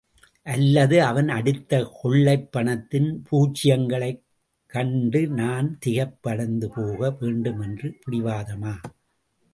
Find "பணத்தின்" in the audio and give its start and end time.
2.51-3.23